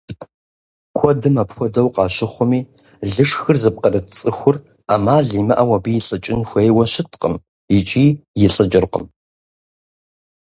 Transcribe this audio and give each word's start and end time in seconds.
Куэдым 0.97 1.35
апхуэдэу 1.41 1.89
къащыхъуми, 1.95 2.61
лышхыр 3.13 3.57
зыпкърыт 3.63 4.07
цӀыхур 4.17 4.55
Ӏэмал 4.87 5.27
имыӀэу 5.39 5.71
абы 5.77 5.89
илӀыкӀын 5.99 6.41
хуейуэ 6.49 6.85
щыткъым 6.91 7.33
икӀи 7.77 8.05
илӀыкӀыркъым. 8.45 9.05